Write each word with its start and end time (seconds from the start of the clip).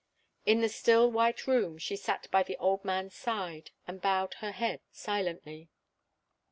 In 0.47 0.61
the 0.61 0.67
still, 0.67 1.11
white 1.11 1.45
room 1.45 1.77
she 1.77 1.95
sat 1.95 2.27
by 2.31 2.41
the 2.41 2.57
old 2.57 2.83
man's 2.83 3.13
side 3.13 3.69
and 3.85 4.01
bowed 4.01 4.33
her 4.39 4.51
head 4.51 4.79
silently. 4.91 5.69